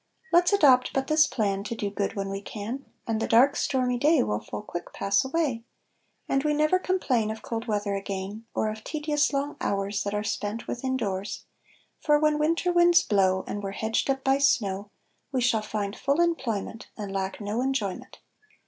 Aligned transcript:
Let's 0.33 0.51
adopt 0.51 0.93
but 0.93 1.05
this 1.05 1.27
plan, 1.27 1.63
To 1.63 1.75
do 1.75 1.91
good 1.91 2.15
when 2.15 2.29
we 2.31 2.41
can, 2.41 2.85
And 3.05 3.21
the 3.21 3.27
dark 3.27 3.55
stormy 3.55 3.99
day 3.99 4.23
Will 4.23 4.39
full 4.39 4.63
quick 4.63 4.93
pass 4.93 5.23
away, 5.23 5.63
And 6.27 6.43
we 6.43 6.55
never 6.55 6.79
complain 6.79 7.29
Of 7.29 7.43
cold 7.43 7.67
weather 7.67 7.93
again, 7.93 8.45
Or 8.55 8.71
of 8.71 8.83
tedious 8.83 9.31
long 9.31 9.57
hours, 9.61 10.01
That 10.01 10.15
are 10.15 10.23
spent 10.23 10.67
within 10.67 10.97
doors; 10.97 11.45
For 11.99 12.17
when 12.17 12.39
winter 12.39 12.71
winds 12.73 13.03
blow, 13.03 13.43
And 13.45 13.61
we're 13.61 13.73
hedged 13.73 14.09
up 14.09 14.23
by 14.23 14.39
snow, 14.39 14.89
We 15.31 15.39
shall 15.41 15.61
find 15.61 15.95
full 15.95 16.19
employment, 16.19 16.87
And 16.97 17.11
lack 17.11 17.39
no 17.39 17.61
enjoyment. 17.61 18.17